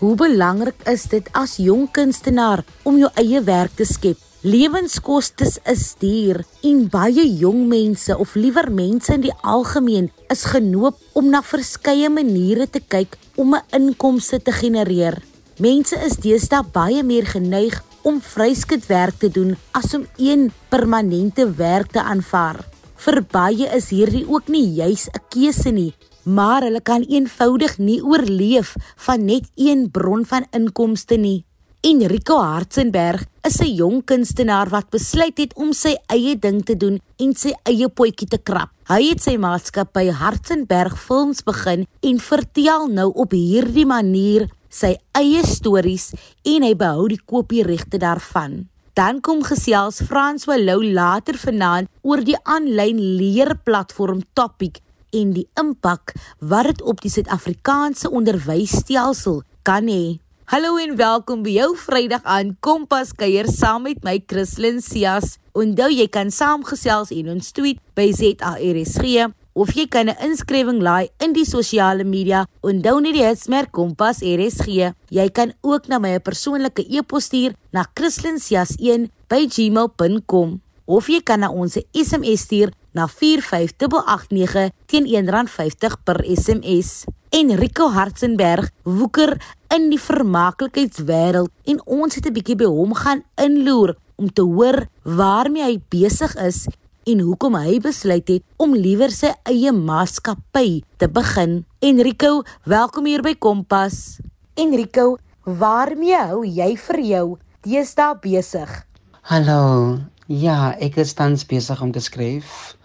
[0.00, 4.16] Hoe belangrik is dit as jong kunstenaar om jou eie werk te skep?
[4.40, 10.96] Lewenskostes is duur en baie jong mense of liewer mense in die algemeen is genoop
[11.20, 15.20] om na verskeie maniere te kyk om 'n inkomste te genereer.
[15.58, 21.44] Mense is deesdae baie meer geneig om vryskut werk te doen as om een permanente
[21.44, 22.64] werk te aanvaar.
[22.96, 25.92] Vir baie is hierdie ook nie juis 'n keuse nie,
[26.22, 28.74] maar hulle kan eenvoudig nie oorleef
[29.06, 31.44] van net een bron van inkomste nie.
[31.80, 37.00] Enrico Hartzenberg is 'n jong kunstenaar wat besluit het om sy eie ding te doen
[37.16, 38.68] en sy eie potjie te krap.
[38.84, 45.46] Hy het sy maatskappy Hartzenberg Films begin en vertel nou op hierdie manier sy eie
[45.46, 46.12] stories
[46.44, 48.68] en hy behou die kopieregte daarvan.
[48.94, 54.82] Dan kom gesels Frans Walou later vanaand oor die aanlyn leerplatform Topic
[55.12, 60.18] en die impak wat dit op die Suid-Afrikaanse onderwysstelsel kan hê.
[60.50, 65.36] Hallo en welkom by jou Vrydag aan Kompas kuier saam met my Christlyn Cias.
[65.54, 71.08] Onthou jy kan saamgesels en ons tweet by ZARSG of jy kan 'n inskrywing laai
[71.22, 72.46] in die sosiale media.
[72.62, 74.92] Onthou net die hitsmerk Kompas RSG.
[75.10, 81.78] Jy kan ook na my persoonlike e-pos stuur na christlyncias1@gmail.com of jy kan na ons
[81.94, 87.04] SMS stuur na 45889 teen R1.50 per SMS.
[87.30, 89.36] Enrico Hartzenberg woeker
[89.70, 94.88] in die vermaaklikheidswêreld en ons het 'n bietjie by hom gaan inloer om te hoor
[95.02, 96.66] waarmee hy besig is
[97.06, 101.64] en hoekom hy besluit het om liewer sy eie maatskappy te begin.
[101.78, 104.20] Enrico, welkom hier by Kompas.
[104.54, 108.86] Enrico, waarmee hou jy vir jou deesdae besig?
[109.22, 109.98] Hallo.
[110.26, 112.76] Ja, ek is tans besig om te skryf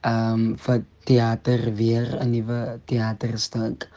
[0.00, 3.88] ehm um, vir teater weer 'n nuwe teaterstuk.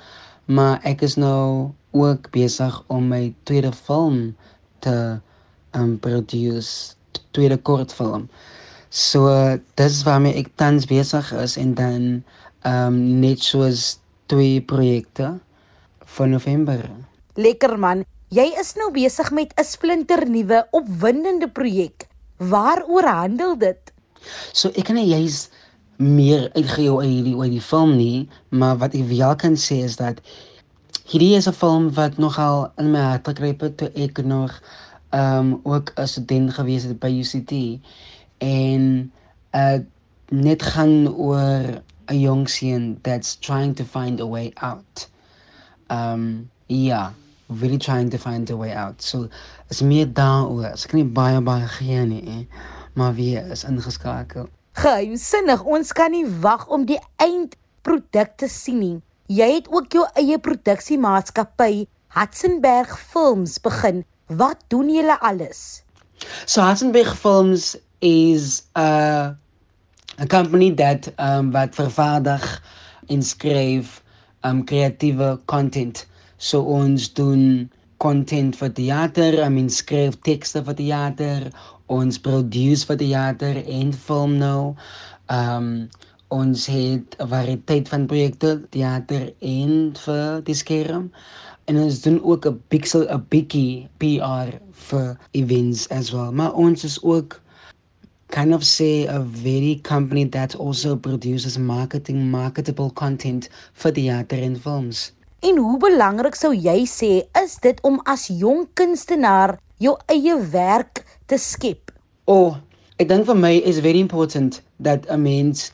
[0.46, 4.36] Maar ek is nou ook besig om my tweede film
[4.80, 5.20] te
[5.72, 6.96] ehm um, produce,
[7.32, 8.30] tweede kortfilm.
[8.90, 9.30] So
[9.76, 12.24] dis waarmee ek tans besig is en dan
[12.62, 15.40] ehm um, net soos twee projekte
[16.06, 16.90] vir November.
[17.36, 18.04] Lekker man.
[18.32, 22.08] Jy is nou besig met 'n splinternuwe opwindende projek.
[22.38, 23.92] Waaroor handel dit?
[24.54, 25.50] So ek kan nie jy's
[26.02, 29.96] meer uitgehou uit hierdie oor die film nie, maar wat ek wel kan sê is
[30.02, 30.22] dat
[31.12, 34.62] hierdie is 'n film wat nogal in my hart gegryp het toe ek nog
[35.12, 37.54] ehm um, ook 'n student gewees het by UCT
[38.38, 39.12] en
[39.52, 39.80] uh
[40.30, 45.10] net gaan oor 'n jong seun that's trying to find a way out.
[45.88, 47.14] Um ja,
[47.48, 49.04] really trying to find a way out.
[49.04, 49.28] So
[49.68, 50.72] is meer daaroor.
[50.72, 52.48] Ek kan nie baie baie gee nie,
[52.94, 54.50] maar wie is ingeskakel?
[54.80, 58.98] Geheimsinnig, ons kan nie wag om die eindproduk te sien nie.
[59.28, 64.06] Jy het ook jou eie produksiemaatskappy, Hatzenberg Films, begin.
[64.32, 65.84] Wat doen julle alles?
[66.46, 69.36] So Hatzenberg Films is a
[70.20, 72.46] a company that um wat vervaardig
[73.10, 74.00] en skryf
[74.48, 76.06] um kreatiewe content.
[76.38, 81.52] So ons doen content vir teater, I mean skryf tekste vir teater,
[81.92, 84.74] ons produce vir teater en film nou.
[85.28, 85.90] Um
[86.32, 89.72] ons het 'n variëteit van projekte teater en
[90.06, 91.12] vir die skerm
[91.68, 96.32] en ons doen ook 'n pixel 'n bietjie PR vir events as well.
[96.32, 97.42] Maar ons is ook
[98.30, 104.62] kind of say a very company that also produces marketing marketable content for theater and
[104.62, 105.12] films.
[105.40, 107.12] En hoe belangrik sou jy sê
[107.44, 111.92] is dit om as jong kunstenaar jou eie werk te skep?
[112.30, 112.58] Oh,
[113.02, 115.72] ek dink vir my is very important that a mens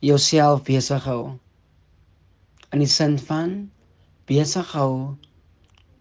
[0.00, 1.36] jouself besig hou.
[2.72, 3.70] En die sin van
[4.30, 5.16] besig hou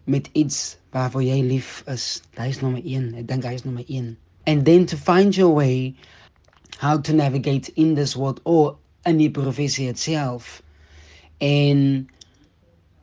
[0.09, 2.21] met iets waarvoor jy lief is.
[2.37, 3.11] Dit is nommer 1.
[3.21, 4.15] Ek dink hy is nommer 1.
[4.49, 5.93] And then to find your way
[6.79, 10.61] how to navigate in this world or in die professie itself.
[11.43, 12.07] En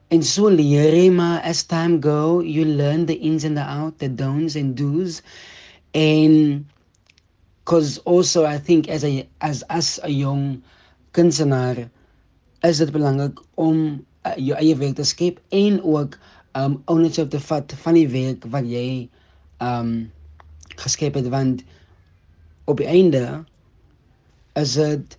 [0.08, 3.98] En so leer jy maar as time go, you learn the ins and the out,
[3.98, 5.22] the don'ts and do's.
[5.94, 6.66] And
[7.64, 10.62] because also I think as a as as a young
[11.12, 11.91] kunstenaar
[12.62, 16.14] is dit belangrik om uh, jou eie werk te skep en ook
[16.54, 19.09] um ownership te vat van die werk wat jy
[19.64, 19.91] um
[20.78, 21.64] geskep het want
[22.70, 23.24] op die einde
[24.54, 25.18] is dit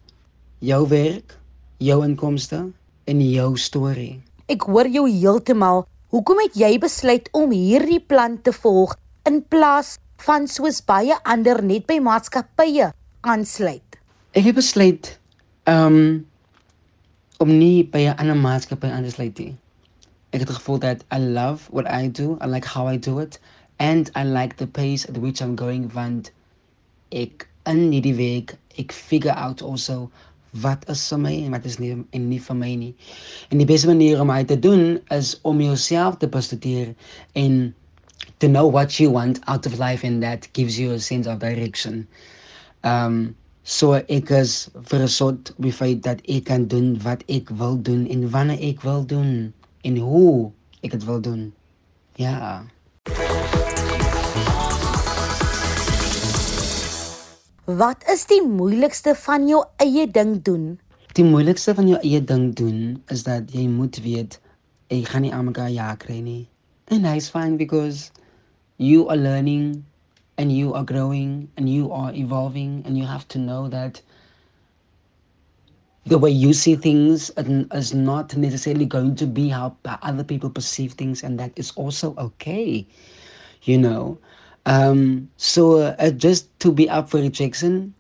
[0.63, 1.36] jou werk,
[1.83, 2.63] jou inkomste
[3.12, 4.22] en jou storie.
[4.48, 5.86] Ek hoor jou heeltemal.
[6.16, 8.96] Hoekom het jy besluit om hierdie plan te volg
[9.28, 12.94] in plaas van soos baie ander net by maatskappye
[13.28, 14.00] aansluit?
[14.32, 15.14] Ek het besluit
[15.68, 16.26] um
[17.38, 19.56] om nie by 'n ander maatskappy aan te sluit nie.
[20.32, 23.40] ek het gevoel dat I love what I do, I like how I do it
[23.80, 26.32] and I like the pace at which I'm going want
[27.12, 30.10] ek in hierdie week ek figure out also
[30.62, 32.94] wat is vir my en wat is nie en nie vir my nie.
[33.51, 36.94] En die beste manier om dit te doen is om jouself te bestudeer
[37.33, 37.74] en
[38.39, 41.39] to know what you want out of life and that gives you a sense of
[41.39, 42.07] direction.
[42.83, 43.36] Um
[43.68, 48.06] so ek is versot op die feit dat ek kan doen wat ek wil doen
[48.07, 50.51] en wanneer ek wil doen en hoe
[50.81, 51.51] ek dit wil doen.
[52.15, 52.63] Ja.
[57.68, 60.78] Wat is die moeilikste van jou eie ding doen?
[61.19, 62.78] Die moeilikste van jou eie ding doen
[63.12, 64.38] is dat jy moet weet
[64.88, 66.48] ek gaan nie aan mekaar ja kry nie.
[66.88, 68.14] And that's fine because
[68.80, 69.84] you are learning
[70.40, 74.00] and you are growing and you are evolving and you have to know that
[76.06, 80.94] the way you see things is not necessarily going to be how other people perceive
[80.94, 82.88] things and that is also okay
[83.64, 84.18] you know
[84.68, 87.94] um, so uh, just to be up for rejection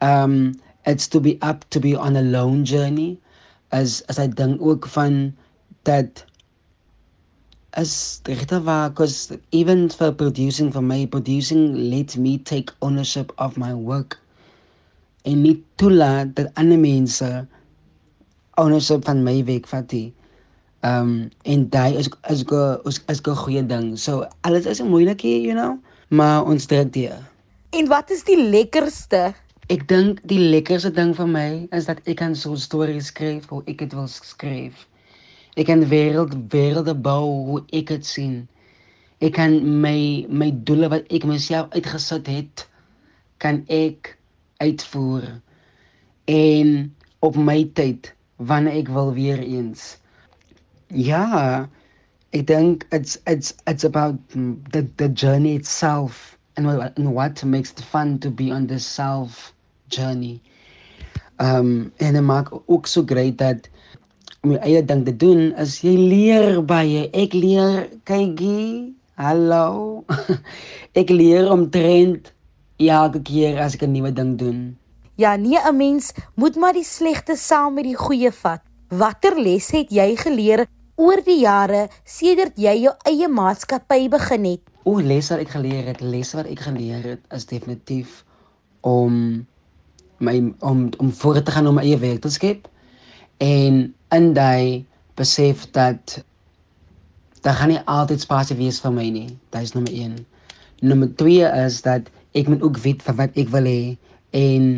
[0.00, 0.54] um,
[0.84, 3.18] it's to be up to be on a lone journey
[3.72, 5.34] as as I dink ook van
[5.88, 6.24] dat
[7.72, 13.56] as regte waar cuz even for producing for my producing let me take ownership of
[13.56, 14.20] my work
[15.22, 17.46] en nie toelaat dat ander mense
[18.60, 20.12] ownership van my werk vat nie.
[20.86, 23.96] Um en daai is is go is is go goeie ding.
[23.98, 25.78] So alles is moeilik hier, you know,
[26.12, 27.12] maar ons trek dit.
[27.72, 29.32] En wat is die lekkerste?
[29.72, 33.62] Ek dink die lekkerste ding vir my is dat ek kan so stories skryf hoe
[33.70, 34.84] ek dit wil skryf.
[35.56, 38.34] Ek kan wêreld wêrelde bou hoe ek dit sien.
[39.24, 42.66] Ek kan my my doele wat ek myself uitgesit het
[43.40, 44.12] kan ek
[44.60, 45.24] uitvoer
[46.28, 46.92] en
[47.24, 49.96] op my tyd wanneer ek wil weer eens.
[50.92, 51.68] Ja,
[52.32, 54.16] ek dink it's it's it's about
[54.72, 58.84] the the journey itself and what, and what makes it fun to be on this
[58.84, 59.52] self
[59.88, 60.40] journey.
[61.40, 63.68] Um en dit maak ook so great dat
[64.42, 67.08] jou eie ding te doen is jy leer baie.
[67.12, 68.96] Ek leer kykie.
[69.20, 70.04] Hallo.
[71.00, 72.32] ek leer om trend
[72.82, 74.60] elke keer as ek 'n nuwe ding doen.
[75.14, 78.62] Ja, nee, 'n mens moet maar die slegte saam met die goeie vat.
[78.88, 80.66] Watter les het jy geleer
[81.00, 84.62] oor die jare sedert jy jou eie maatskappy begin het?
[84.84, 88.22] O, les wat ek geleer het, les wat ek geleer het is definitief
[88.82, 89.46] om
[90.22, 92.68] my om om voort te gaan om my eie werk te skep
[93.42, 93.82] en
[94.14, 94.84] in daai
[95.18, 96.22] besef dat
[97.42, 99.28] daar gaan nie altyd spasie wees vir my nie.
[99.50, 100.18] Dit is nommer 1.
[100.82, 103.96] Nommer 2 is dat ek moet ook weet van wat ek wil hê
[104.30, 104.68] en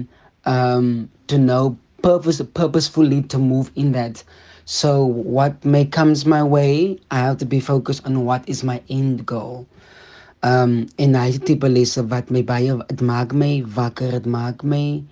[0.49, 0.88] um
[1.26, 4.25] to know purpose purposefully to move in that.
[4.64, 8.81] So what may comes my way, I have to be focused on what is my
[8.88, 9.66] end goal.
[10.43, 15.02] Um en hy tipe lesse wat my baie dit maak my wakker, dit maak my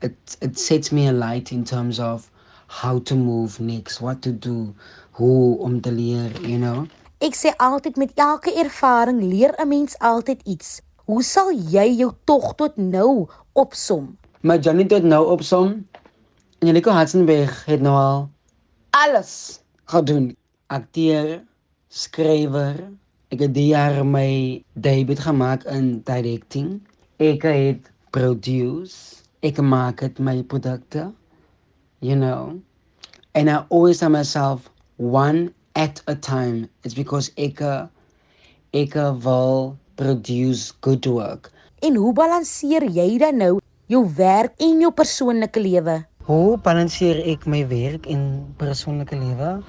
[0.00, 2.30] it it sets me a light in terms of
[2.68, 4.74] how to move next, what to do,
[5.12, 6.86] hoe om te leer, you know.
[7.20, 10.80] Ek sê altyd met elke ervaring leer 'n mens altyd iets.
[11.04, 14.16] Hoe sal jy jou tog tot nou opsom?
[14.40, 15.88] My journey tot nou opsom.
[16.60, 18.28] Angelico Hatzenberg het nou al
[18.90, 20.36] alles gedoen.
[20.68, 21.40] Akteur,
[21.88, 22.76] skrywer.
[23.32, 26.80] Ek het die jaar my debut gemaak in directing.
[27.20, 29.24] Ek het produce.
[29.40, 31.08] Ek maak dit my produkte
[32.00, 32.60] you know.
[33.34, 36.68] And I always tell myself, one at a time.
[36.84, 37.62] It's because ek
[38.72, 41.50] ek wil produce good work.
[41.82, 46.02] En hoe balanseer jy dan nou jou werk en jou persoonlike lewe?
[46.28, 48.24] Hoe balanseer ek my werk en
[48.60, 49.62] persoonlike lewe?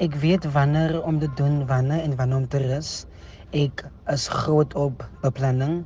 [0.00, 2.92] Ek weet wanneer om te doen wanneer en wanneer om te rus.
[3.52, 5.82] Ek is groot op beplanning.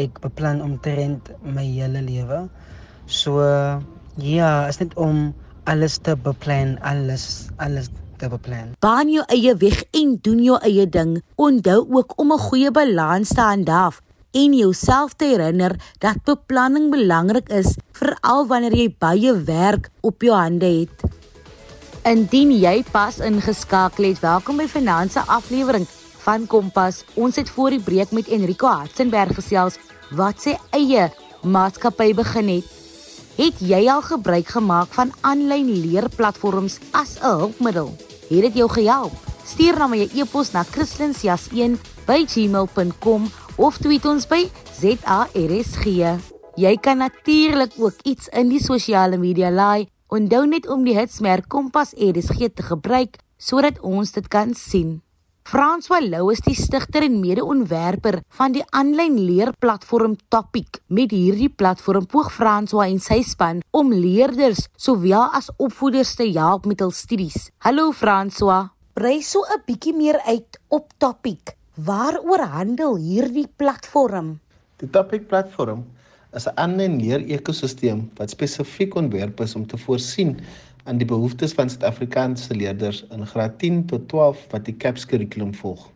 [0.00, 2.46] Ek beplan omtrent my hele lewe.
[3.04, 3.44] So
[4.16, 5.34] Ja, is net om
[5.68, 8.72] alles te beplan, alles alles te beplan.
[8.80, 11.18] Baan jou eie weg en doen jou eie ding.
[11.36, 14.00] Onthou ook om 'n goeie balans te handhaaf
[14.32, 20.36] en jouself te herinner dat beplanning belangrik is, veral wanneer jy baie werk op jou
[20.36, 21.02] hande het.
[22.08, 25.86] Indien jy pas ingeskakel het, welkom by Finansie aflewering
[26.24, 27.04] van Kompas.
[27.14, 29.78] Ons het voor die breek met Enrico Hartzenberg gesels
[30.16, 31.10] wat sy eie
[31.42, 32.64] maatskappy begin het.
[33.36, 37.96] Het jy al gebruik gemaak van aanlyn leerplatforms as 'n hulpmiddel?
[38.28, 39.12] Het dit jou gehelp?
[39.44, 44.46] Stuur na my e-pos na christlinsjas1@gmail.com of tweet ons by
[44.78, 45.86] ZARSG.
[46.56, 49.88] Jy kan natuurlik ook iets in die sosiale media laai.
[50.12, 55.00] Onthou net om die hitsmerk Kompas RSG te gebruik sodat ons dit kan sien.
[55.42, 60.78] François Lou is die stigter en mede-ontwerper van die aanlyn leerplatform Topic.
[60.86, 66.68] Met hierdie platform poog François en sy span om leerders sowel as opvoeders te help
[66.70, 67.50] met hul studies.
[67.66, 71.56] Hallo François, brei so 'n bietjie meer uit op Topic.
[71.72, 74.34] Waaroor handel hierdie platform?
[74.76, 75.86] Die Topic platform
[76.36, 80.36] is 'n aanlyn leer-ekosisteem wat spesifiek ontwerp is om te voorsien
[80.84, 85.54] aan die behoeftes van Suid-Afrikaanse leerders in graad 10 tot 12 wat die CAPS kurrikulum
[85.54, 85.88] volg.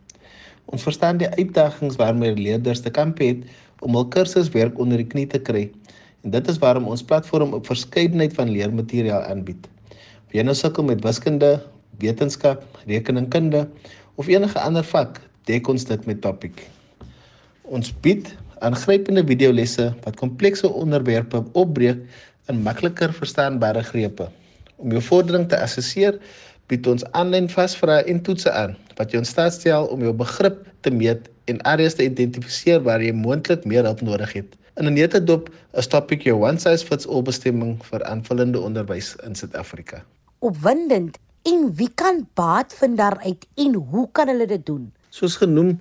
[0.65, 3.45] Ons verstaan die uitdagings waarmee leerders te kamp het
[3.79, 5.69] om hul kursuswerk onder die knie te kry.
[6.23, 9.69] En dit is waarom ons platform 'n verskeidenheid van leermateriaal aanbied.
[10.25, 11.61] Of jy nou sukkel met wiskunde,
[11.99, 13.69] wetenskap, rekeningkunde
[14.15, 16.65] of enige ander vak, dek ons dit met Topic.
[17.63, 18.27] Ons bied
[18.65, 22.03] aangrypende videolesse wat komplekse onderwerpe opbreek
[22.51, 24.27] in makliker verstaanbare grepe.
[24.77, 26.17] Om jou vordering te assesseer,
[26.67, 30.63] bied ons aanlyn vasvrae en toetse aan wat jou in staat stel om jou begrip
[30.83, 34.57] te meet en areas te identifiseer waar jy moontlik meer hulp nodig het.
[34.77, 39.35] In 'n netedop is Topic jou one size fits all bestemming vir aanvullende onderwys in
[39.35, 40.03] Suid-Afrika.
[40.39, 41.17] Opwindend.
[41.43, 44.93] En wie kan baat vind daaruit en hoe kan hulle dit doen?
[45.17, 45.71] Soos genoem,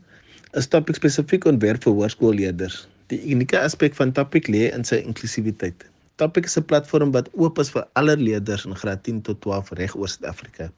[0.56, 2.76] is Topic spesifiek ontwerp vir hoërskoolleerders.
[3.12, 5.82] Die unieke aspek van Topic lê in sy inklusiwiteit.
[6.16, 9.72] Topic is 'n platform wat oop is vir alle leerders in graad 10 tot 12
[9.80, 10.70] reg oor Suid-Afrika.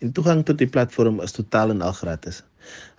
[0.00, 2.42] En toegang tot die platform is totaal en al gratis.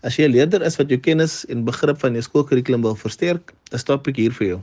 [0.03, 3.53] As jy 'n leerder is wat jou kennis en begrip van jou skoolkurrikulum wil versterk,
[3.71, 4.61] is Topic hier vir jou.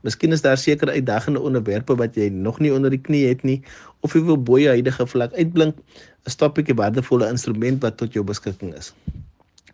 [0.00, 3.62] Miskien is daar sekere uitdagende onderwerpe wat jy nog nie onder die knie het nie
[4.00, 5.76] of jy wil bo jou huidige vlak uitblink,
[6.24, 8.94] is Topic 'n waardevolle instrument wat tot jou beskikking is.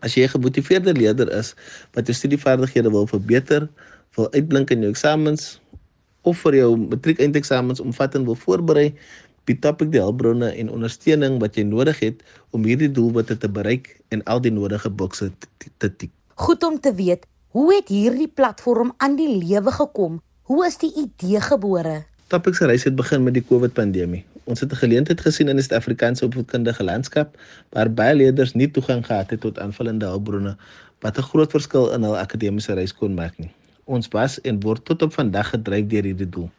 [0.00, 1.54] As jy 'n gemotiveerde leerder is
[1.94, 3.68] wat jou studievaardighede wil verbeter,
[4.16, 5.60] wil uitblink in jou eksamens
[6.22, 8.94] of vir jou matriek eindeksamens omvattend wil voorberei,
[9.48, 14.00] bied Topic die hulpbronne en ondersteuning wat jy nodig het om hierdie doelwitte te bereik
[14.14, 15.30] en al die nodige bokse
[15.78, 16.10] te tik.
[16.34, 17.26] Goed om te weet,
[17.56, 20.20] hoe het hierdie platform aan die lewe gekom?
[20.50, 22.04] Hoe is die idee gebore?
[22.30, 24.24] Topic se reis het begin met die COVID-pandemie.
[24.50, 27.38] Ons het 'n geleentheid gesien in die Suid-Afrikaanse opvoedkundige landskap
[27.70, 30.56] waar baie leerders nie toegang gehad het tot aanvullende hulpbronne
[31.00, 33.52] wat 'n groot verskil in hul akademiese reis kon maak nie
[33.90, 36.50] ons was en word tot op vandag gedryf deur hierdie doel.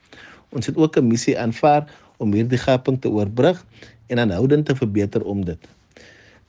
[0.52, 3.66] Ons het ook 'n missie aanvaar om hierdie gaping te oorbrug
[4.08, 5.60] en aanhoudend te verbeter om dit.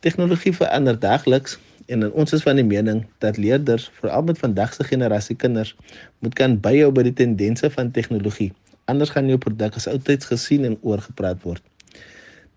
[0.01, 4.85] Tegnologie verander daagliks en ons is van die mening dat leerders, veral met vandag se
[4.85, 5.77] generasie kinders,
[6.19, 8.53] moet kan byhou by die tendense van tegnologie.
[8.85, 11.62] Anders gaan jou produk as oudtyds gesien en oorgepraat word.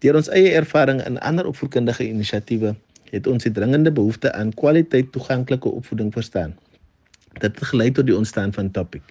[0.04, 2.76] Deur ons eie ervaring in ander opvoedkundige inisiatiewe
[3.12, 6.56] het ons die dringende behoefte aan kwaliteit toeganklike opvoeding verstaan.
[7.36, 9.04] Dit het gelei tot die ontstaan van Topic,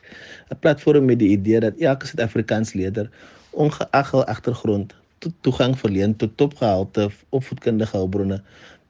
[0.51, 3.11] 'n platform met die idee dat elke Suid-Afrikaans leerder
[3.51, 8.43] ongeag hul agtergrond to toegang verleen tot topgehalte opvoedkundige hulpbronne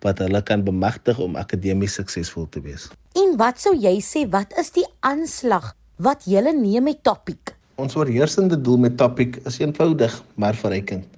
[0.04, 2.88] wat hulle kan bemagtig om akademies suksesvol te wees.
[3.12, 7.54] En wat sou jy sê wat is die aanslag wat julle neem met Topic?
[7.75, 11.09] Ons oorheersende doel met Topic is eenvoudig maar verrykend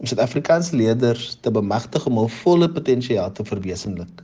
[0.00, 4.22] om Suid-Afrikaanse leerders te bemagtig om hul volle potensiaal te verwesenlik.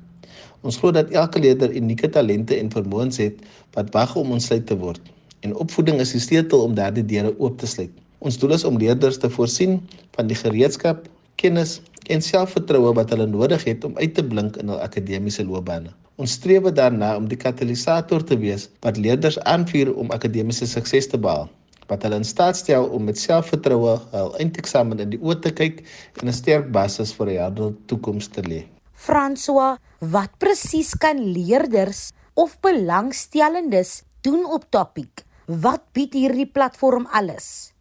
[0.64, 3.42] Ons glo dat elke leerder unieke talente en vermoëns het
[3.76, 5.10] wat wag om ontsluit te word.
[5.44, 7.92] En opvoeding is die sleutel om daardie deure oop te sluit.
[8.24, 9.76] Ons doel is om leerders te voorsien
[10.16, 11.02] van die gereedskap,
[11.42, 15.92] kennis en selfvertroue wat hulle nodig het om uit te blink in hul akademiese loopbane.
[16.16, 21.20] Ons streef daarna om die katalisator te wees wat leerders aanvuur om akademiese sukses te
[21.20, 21.52] behaal
[21.88, 25.82] wat hulle in staat stel om met selfvertroue hul eindeksamen in die oë te kyk
[26.20, 28.64] en 'n sterk basis vir 'n helder toekoms te lê.
[28.94, 35.24] François, wat presies kan leerders of belangstellendes doen op Topic?
[35.46, 37.74] Wat bied hierdie platform alles?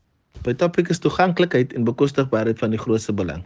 [0.43, 3.45] By Topic is toeganklikheid en bekostigbaarheid van die grootste belang.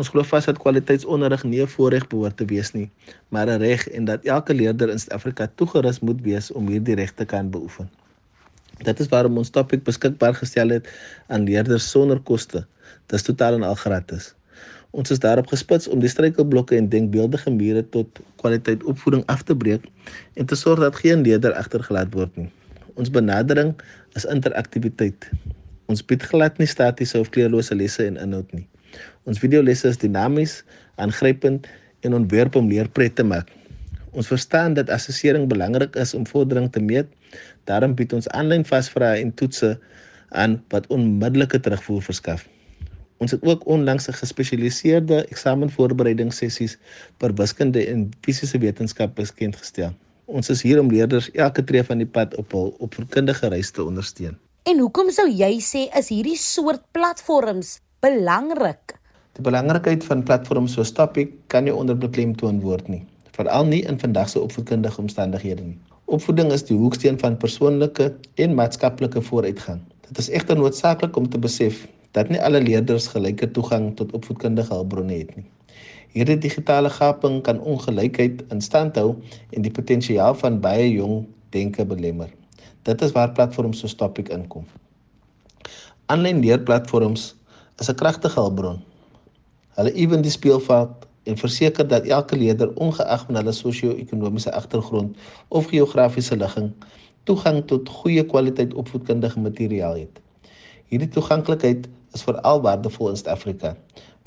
[0.00, 2.88] Ons glo vas dat kwaliteitsonderrig nie 'n voorreg behoort te wees nie,
[3.28, 7.12] maar 'n reg en dat elke leerder in Suid-Afrika toegerus moet wees om hierdie reg
[7.12, 7.90] te kan beoefen.
[8.84, 10.86] Dit is waarom ons Topic beskikbaar gestel het
[11.28, 12.64] aan leerders sonder koste.
[13.06, 14.32] Dit is totaal en al gratis.
[14.90, 19.54] Ons is daarop gespits om die struikelblokke en denkbeeldige mure tot kwaliteit opvoeding af te
[19.56, 19.84] breek
[20.34, 22.48] en te sorg dat geen leerder agtergelaat word nie.
[22.96, 23.76] Ons benadering
[24.18, 25.28] is interaktiwiteit.
[25.92, 28.66] Ons bied glad nie statiese of kleurlose lesse en inhoud nie.
[29.28, 30.62] Ons videolesse is dinamies,
[30.96, 31.68] aangrypend
[32.00, 33.52] en ontwerp om leerpret te maak.
[34.10, 37.06] Ons verstaan dat assessering belangrik is om vordering te meet.
[37.64, 39.76] Daarom bied ons aanlyn vasvrae en toetse
[40.28, 42.46] aan wat onmiddellike terugvoer verskaf.
[43.20, 46.78] Ons het ook onlangs 'n gespesialiseerde eksamenvoorbereidingssessies
[47.18, 49.92] vir wiskunde en fisiese wetenskap beskend gestel.
[50.24, 53.84] Ons is hier om leerders elke tree van die pad op hul opvoedkundige reis te
[53.84, 54.38] ondersteun.
[54.62, 58.94] En hoekom sou jy sê is hierdie soort platforms belangrik?
[59.32, 63.06] Die belangrikheid van platforms soos Topic kan nie onderbeklemtoon word nie,
[63.40, 65.78] veral nie in vandag se opvoedkundige omstandighede nie.
[66.10, 69.80] Opvoeding is die hoeksteen van persoonlike en maatskaplike vooruitgang.
[70.08, 71.86] Dit is egter noodsaaklik om te besef
[72.18, 75.46] dat nie alle leerders gelyke toegang tot opvoedkundige hulpbronne het nie.
[76.10, 79.14] Hierdie digitale gaping kan ongelykheid in stand hou
[79.54, 81.22] en die potensiaal van baie jong
[81.54, 82.32] denke belemmer.
[82.88, 84.66] Dit is waar platforms soos Topic inkom.
[86.10, 87.28] Aanlyn leerplatforms
[87.78, 88.82] is 'n kragtige hulpbron.
[89.78, 95.16] Hulle ewen die speelveld en verseker dat elke leerder ongeag van hulle sosio-ekonomiese agtergrond
[95.48, 96.72] of geografiese ligging
[97.24, 100.20] toegang tot goeie kwaliteit opvoedkundige materiaal het.
[100.90, 103.74] Hierdie toeganklikheid is veral waardevol in Suid-Afrika,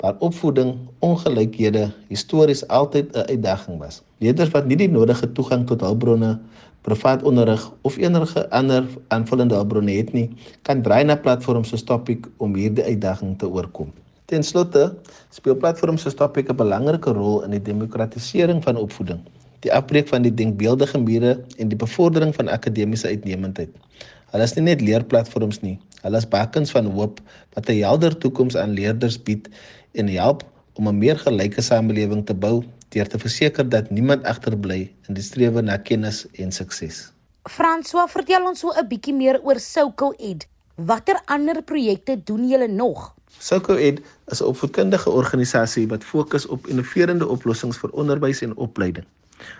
[0.00, 0.74] waar opvoeding
[1.04, 4.02] ongelykhede histories altyd 'n uitdaging was.
[4.18, 6.38] Leerders wat nie die nodige toegang tot hulpbronne,
[6.80, 10.30] privaat onderrig of enige ander aanvullende hulpbronne het nie,
[10.62, 13.92] kan draai na platforms soos Topic om hierdie uitdaging te oorkom.
[14.24, 14.94] Ten slotte
[15.30, 19.20] speel platforms soos Topic 'n belangrike rol in die demokratisering van opvoeding,
[19.60, 23.68] die afbreek van die denkbeeldige mure en die bevordering van akademiese uitnemendheid.
[24.32, 27.20] Hulle is nie net leerplatforms nie, hulle is bakens van hoop
[27.54, 29.48] wat 'n helder toekoms aan leerders bied
[29.92, 30.42] en help
[30.74, 35.22] om 'n meer gelyke samelewing te bou deur te verseker dat niemand agterbly in die
[35.22, 37.12] strewe na kennis en sukses.
[37.48, 40.46] François, vertel ons so 'n bietjie meer oor Soko Ed.
[40.74, 43.14] Watter ander projekte doen julle nog?
[43.38, 49.06] Soko Ed is 'n opvoedkundige organisasie wat fokus op innoverende oplossings vir onderwys en opleiding.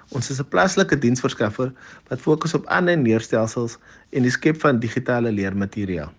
[0.09, 1.73] Ons is 'n plaaslike diensverskaffer
[2.09, 3.79] wat fokus op aanlyn leerstelsels
[4.11, 6.13] en die skep van digitale leermateriaal.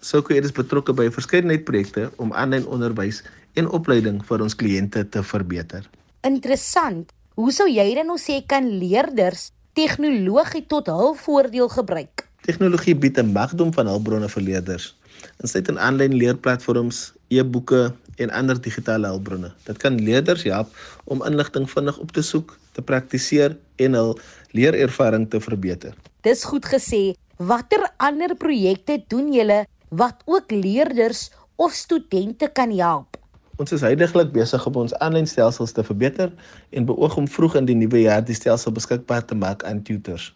[0.00, 3.22] Soko Ed is betrokke by 'n verskeidenheid projekte om aanlyn onderwys
[3.54, 5.90] en opleiding vir ons kliënte te verbeter.
[6.20, 7.12] Interessant.
[7.34, 12.15] Hoe sou jy dan nou sê kan leerders tegnologie tot hul voordeel gebruik?
[12.46, 14.94] Tegnologie bied 'n magdom van hulpbronne vir leerders
[15.42, 19.52] insluit in aanlyn leerplatforms, e-boeke en ander digitale hulpbronne.
[19.68, 20.72] Dit kan leerders help
[21.04, 24.14] om inligting vinnig op te soek, te praktiseer en hul
[24.56, 25.96] leerervaring te verbeter.
[26.26, 27.16] Dis goed gesê.
[27.36, 33.20] Watter ander projekte doen julle wat ook leerders of studente kan help?
[33.60, 36.32] Ons is heidaglik besig om ons aanlyn stelsels te verbeter
[36.70, 40.32] en beoog om vroeg in die nuwe jaar die stelsel beskikbaar te maak aan tutors.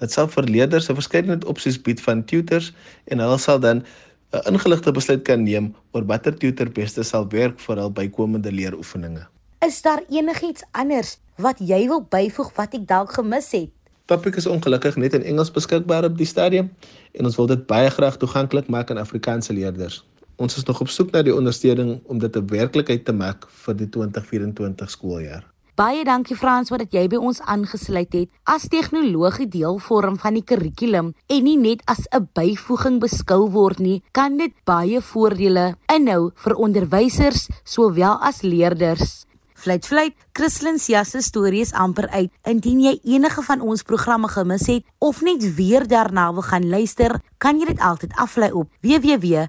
[0.00, 2.72] Dit sal vir leerders 'n verskeidenheid opsies bied van tutors
[3.04, 3.84] en hulle sal dan
[4.32, 9.26] 'n ingeligte besluit kan neem oor watter tutor beste sal werk vir hul bykomende leeroefeninge.
[9.66, 13.70] Is daar enigiets anders wat jy wil byvoeg wat ek dalk gemis het?
[14.04, 16.68] Topic is ongelukkig net in Engels beskikbaar op die stadium
[17.12, 20.02] en ons wil dit baie graag toeganklik maak aan Afrikaanse leerders.
[20.36, 23.74] Ons is nog op soek na die ondersteuning om dit 'n werklikheid te maak vir
[23.76, 25.53] die 2024 skooljaar.
[25.74, 28.28] Baie dankie Frans wat jy by ons aangesluit het.
[28.46, 33.80] As tegnologie deel vorm van die kurrikulum en nie net as 'n byvoeging beskou word
[33.80, 39.26] nie, kan dit baie voordele inhou vir onderwysers sowel as leerders.
[39.54, 42.30] Fluit fluit, Christlyn se storie is amper uit.
[42.44, 47.20] Indien jy enige van ons programme gemis het of net weer daarna wil gaan luister,
[47.38, 49.44] kan jy dit altyd aflaai op www.rsg.co.za.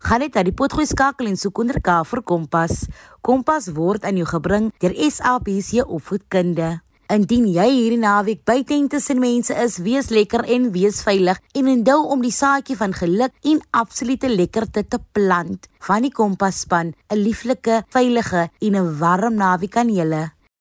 [0.00, 2.86] Gaan net na die potgooi skakel en soek onder K vir Kompas.
[3.20, 6.78] Kompas word aan jou gebring deur SABC Opvoedkunde.
[7.10, 11.68] Indien jy hierdie naweek buite en tussen mense is, wees lekker en wees veilig en
[11.74, 15.68] onthou om die saadjie van geluk en absolute lekkerte te plant.
[15.84, 20.30] Van die Kompas span, 'n lieflike, veilige en 'n warm naweek aan julle.